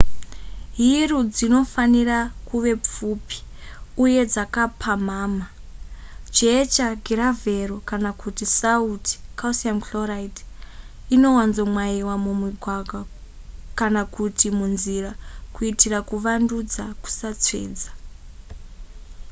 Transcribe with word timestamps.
hiru 0.77 1.19
dzinofanira 1.33 2.17
kuve 2.47 2.73
pfupi 2.85 3.39
uye 4.03 4.21
dzakapamhamha. 4.31 5.47
jecha 6.37 6.87
giravhero 7.05 7.75
kana 7.89 8.09
kuti 8.21 8.45
sauti 8.59 9.13
calcium 9.39 9.79
chloride 9.85 10.41
inowanzomwayiwa 11.15 12.15
mumigwagwa 12.23 13.01
kana 13.79 14.01
kuti 14.15 14.47
munzira 14.57 15.11
kuitira 15.55 15.99
kuvandudza 16.09 16.83
kusatsvedza 17.01 17.89